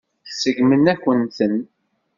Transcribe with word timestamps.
Seggment-akent-ten. 0.39 1.55